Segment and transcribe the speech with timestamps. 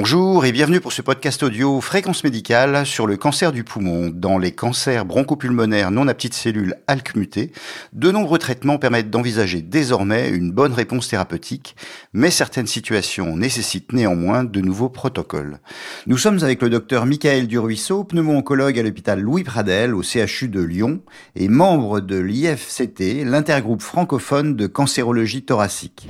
[0.00, 4.12] Bonjour et bienvenue pour ce podcast audio Fréquence médicale sur le cancer du poumon.
[4.14, 7.50] Dans les cancers bronchopulmonaires non à petites cellules ALK mutées,
[7.94, 11.74] de nombreux traitements permettent d'envisager désormais une bonne réponse thérapeutique,
[12.12, 15.58] mais certaines situations nécessitent néanmoins de nouveaux protocoles.
[16.06, 20.62] Nous sommes avec le docteur Michael Duruisseau, pneumo-oncologue à l'hôpital Louis Pradel au CHU de
[20.62, 21.00] Lyon
[21.34, 26.08] et membre de l'IFCT, l'intergroupe francophone de cancérologie thoracique.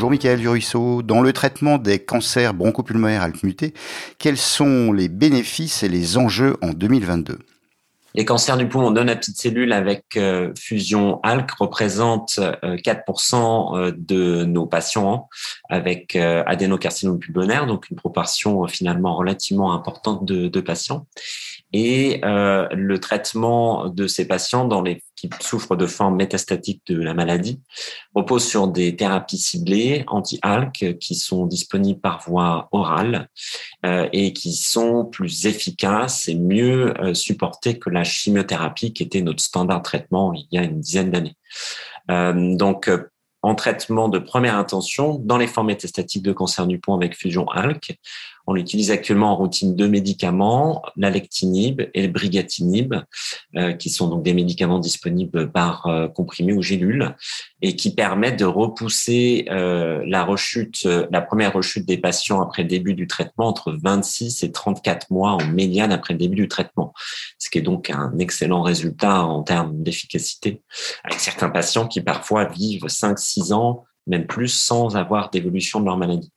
[0.00, 1.02] Bonjour Michael Duruisseau.
[1.02, 3.74] Dans le traitement des cancers bronchopulmonaires mutés,
[4.16, 7.38] quels sont les bénéfices et les enjeux en 2022
[8.14, 13.78] les cancers du poumon non à petites cellules avec euh, fusion ALK représentent 4% euh,
[13.78, 15.28] euh, de nos patients
[15.68, 21.06] avec adénocarcinome pulmonaire, donc une proportion finalement relativement importante de patients.
[21.72, 27.12] Et le traitement de ces patients dans les qui souffrent de formes métastatiques de la
[27.12, 27.60] maladie
[28.14, 33.28] repose sur des thérapies ciblées anti-ALK qui sont disponibles par voie orale
[33.84, 39.20] euh, et qui sont plus efficaces et mieux euh, supportées que la chimiothérapie qui était
[39.20, 41.36] notre standard traitement il y a une dizaine d'années.
[42.10, 42.90] Euh, donc,
[43.42, 47.48] en traitement de première intention dans les formes métastatiques de cancer du poumon avec fusion
[47.48, 47.98] ALK.
[48.50, 52.96] On utilise actuellement en routine deux médicaments, l'alectinib et le brigatinib,
[53.54, 57.14] euh, qui sont donc des médicaments disponibles par euh, comprimé ou gélule
[57.62, 62.94] et qui permettent de repousser euh, la rechute, la première rechute des patients après début
[62.94, 66.92] du traitement entre 26 et 34 mois en médiane après le début du traitement,
[67.38, 70.60] ce qui est donc un excellent résultat en termes d'efficacité,
[71.04, 75.96] avec certains patients qui parfois vivent 5-6 ans, même plus, sans avoir d'évolution de leur
[75.96, 76.32] maladie.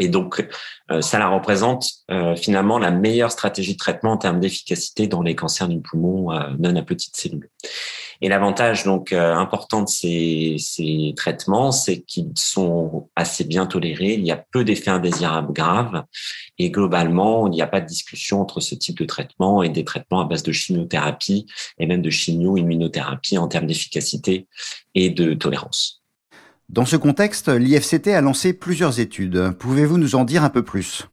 [0.00, 0.46] Et donc,
[0.90, 5.22] euh, ça la représente euh, finalement la meilleure stratégie de traitement en termes d'efficacité dans
[5.22, 7.50] les cancers du poumon euh, non à petites cellules.
[8.20, 14.14] Et l'avantage donc important de ces, ces traitements, c'est qu'ils sont assez bien tolérés.
[14.14, 16.02] Il y a peu d'effets indésirables graves
[16.58, 19.84] et globalement, il n'y a pas de discussion entre ce type de traitement et des
[19.84, 21.46] traitements à base de chimiothérapie
[21.78, 24.48] et même de chimio-immunothérapie en termes d'efficacité
[24.96, 25.97] et de tolérance.
[26.68, 29.52] Dans ce contexte, l'IFCT a lancé plusieurs études.
[29.58, 31.08] Pouvez-vous nous en dire un peu plus?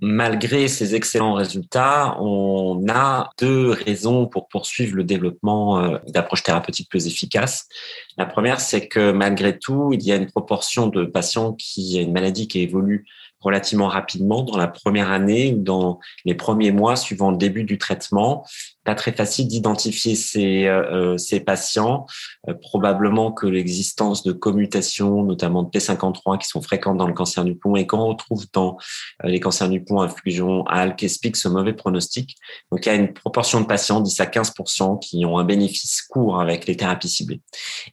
[0.00, 6.88] Malgré ces excellents résultats, on a deux raisons pour poursuivre le développement euh, d'approches thérapeutiques
[6.88, 7.68] plus efficaces.
[8.16, 12.02] La première, c'est que malgré tout, il y a une proportion de patients qui a
[12.02, 13.06] une maladie qui évolue
[13.44, 17.78] relativement rapidement dans la première année ou dans les premiers mois suivant le début du
[17.78, 18.44] traitement
[18.84, 22.06] pas très facile d'identifier ces, euh, euh, ces patients.
[22.48, 27.44] Euh, probablement que l'existence de commutations, notamment de P53, qui sont fréquentes dans le cancer
[27.44, 28.76] du poumon et qu'on retrouve dans
[29.24, 32.36] les cancers du poumon, infusion ALK, explique ce mauvais pronostic.
[32.70, 36.02] Donc, il y a une proportion de patients, 10 à 15% qui ont un bénéfice
[36.02, 37.40] court avec les thérapies ciblées.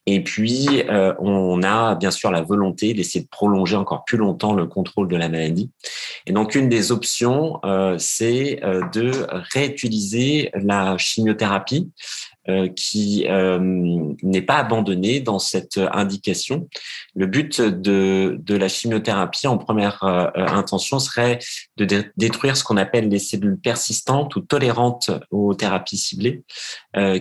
[0.06, 0.84] Et puis,
[1.20, 5.16] on a bien sûr la volonté d'essayer de prolonger encore plus longtemps le contrôle de
[5.16, 5.41] la maladie.
[6.26, 7.60] Et donc, une des options,
[7.98, 8.60] c'est
[8.94, 9.12] de
[9.54, 11.92] réutiliser la chimiothérapie
[12.41, 12.41] euh,
[12.76, 13.60] qui euh,
[14.24, 16.68] n'est pas abandonnée dans cette indication.
[17.16, 21.38] Le but de, de la chimiothérapie en première euh, intention serait
[21.78, 26.44] de détruire ce qu'on appelle les cellules persistantes ou tolérantes aux thérapies ciblées,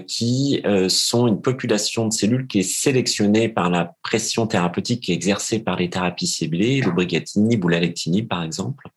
[0.06, 5.76] qui sont une population de cellules qui est sélectionnée par la pression thérapeutique exercée par
[5.76, 8.88] les thérapies ciblées, le brigatinib ou l'alectinib par exemple,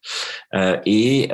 [0.85, 1.29] et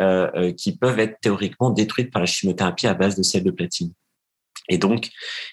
[0.57, 3.91] qui peuvent être théoriquement détruites par la chimiothérapie à base de sel de platine.
[4.69, 5.09] Et donc,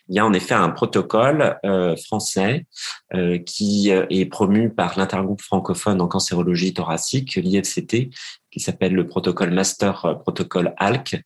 [0.09, 2.67] il y a en effet un protocole euh, français
[3.15, 8.11] euh, qui euh, est promu par l'intergroupe francophone en cancérologie thoracique, l'IFCT,
[8.57, 11.23] qui s'appelle le protocole Master Protocol ALK,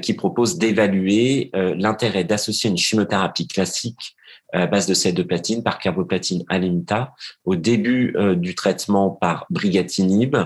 [0.00, 4.16] qui propose d'évaluer l'intérêt d'associer une chimiothérapie classique
[4.52, 9.46] à base de sel de platine par carboplatine alimenta au début euh, du traitement par
[9.50, 10.36] brigatinib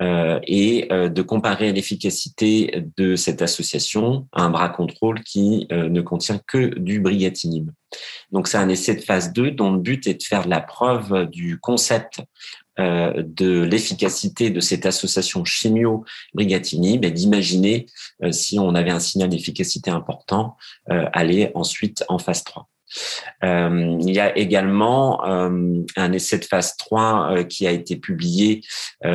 [0.00, 6.00] euh, et euh, de comparer l'efficacité de cette association à un bras contrôle qui ne
[6.00, 7.70] contient que du brigatinib.
[8.30, 11.28] Donc c'est un essai de phase 2 dont le but est de faire la preuve
[11.28, 12.20] du concept
[12.78, 17.86] de l'efficacité de cette association chimio-brigatinib et d'imaginer
[18.30, 20.56] si on avait un signal d'efficacité important,
[20.88, 22.68] aller ensuite en phase 3.
[23.44, 27.96] Euh, il y a également euh, un essai de phase 3 euh, qui a été
[27.96, 28.62] publié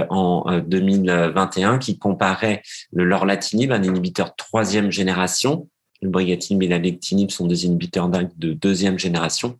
[0.09, 2.61] en 2021 qui comparait
[2.91, 5.69] le lorlatinib, un inhibiteur troisième génération,
[6.01, 6.79] le brigatinib et la
[7.29, 9.57] sont des inhibiteurs de deuxième génération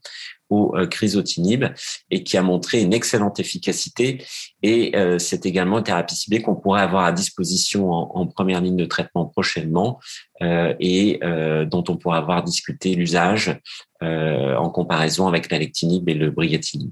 [0.50, 1.66] au euh, crisotinib
[2.10, 4.24] et qui a montré une excellente efficacité.
[4.63, 8.78] Et euh, c'est également une thérapie ciblée qu'on pourrait avoir à disposition en, première ligne
[8.78, 10.00] de traitement prochainement
[10.42, 11.19] euh, et
[11.66, 13.60] dont on pourra avoir discuté l'usage
[14.01, 16.92] en comparaison avec l'alectinib et le brigatinib.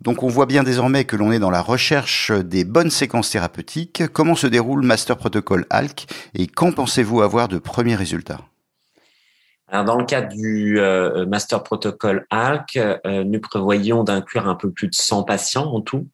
[0.00, 4.04] Donc on voit bien désormais que l'on est dans la recherche des bonnes séquences thérapeutiques.
[4.12, 8.40] Comment se déroule Master Protocol ALK et quand pensez-vous avoir de premiers résultats?
[9.72, 14.70] Alors, dans le cadre du euh, Master Protocol ALK, euh, nous prévoyons d'inclure un peu
[14.70, 16.08] plus de 100 patients en tout.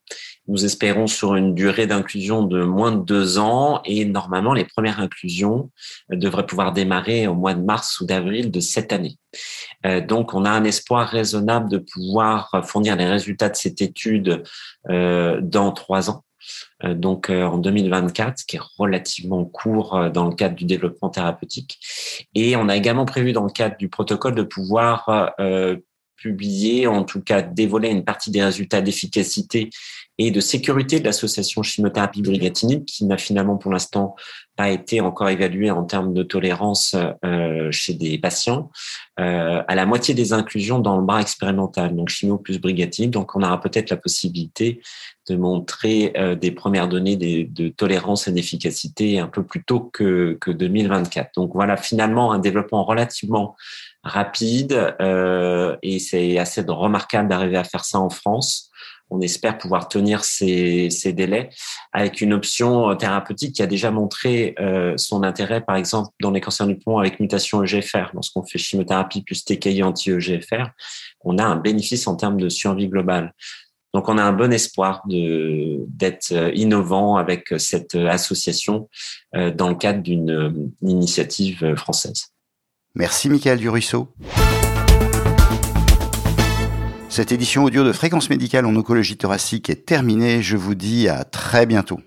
[0.47, 5.01] Nous espérons sur une durée d'inclusion de moins de deux ans et normalement les premières
[5.01, 5.73] inclusions
[6.13, 9.17] euh, devraient pouvoir démarrer au mois de mars ou d'avril de cette année.
[10.07, 14.45] donc, on a un espoir raisonnable de pouvoir fournir les résultats de cette étude
[14.89, 16.25] dans trois ans.
[16.85, 21.11] Euh, donc euh, en 2024, qui est relativement court euh, dans le cadre du développement
[21.11, 21.79] thérapeutique.
[22.35, 25.33] Et on a également prévu dans le cadre du protocole de pouvoir
[26.19, 29.71] publier, en tout cas dévoiler une partie des résultats d'efficacité
[30.19, 34.17] et de sécurité de l'association chimiothérapie brigatinide qui n'a finalement pour l'instant
[34.57, 38.73] pas été encore évaluée en termes de tolérance euh, chez des patients
[39.21, 43.13] euh, à la moitié des inclusions dans le bras expérimental, donc chimio plus brigatinide.
[43.13, 44.81] Donc on aura peut-être la possibilité
[45.31, 50.37] de montrer euh, des premières données de tolérance et d'efficacité un peu plus tôt que
[50.45, 51.31] 2024.
[51.37, 53.55] Donc voilà finalement un développement relativement
[54.03, 58.71] rapide euh, et c'est assez remarquable d'arriver à faire ça en France.
[59.11, 61.49] On espère pouvoir tenir ces, ces délais
[61.93, 66.43] avec une option thérapeutique qui a déjà montré euh, son intérêt, par exemple, dans les
[66.43, 68.11] cancers du poumon avec mutation EGFR.
[68.13, 70.67] Lorsqu'on fait chimiothérapie plus TKI anti-EGFR,
[71.25, 73.33] on a un bénéfice en termes de survie globale.
[73.95, 78.91] Donc, on a un bon espoir d'être innovant avec cette association
[79.35, 82.31] euh, dans le cadre d'une initiative française.
[82.95, 84.09] Merci Michael Duruisseau.
[87.09, 90.43] Cette édition audio de Fréquence médicale en oncologie thoracique est terminée.
[90.43, 92.01] Je vous dis à très bientôt.